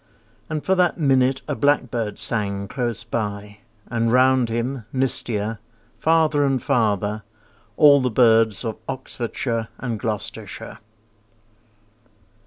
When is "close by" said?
2.67-3.59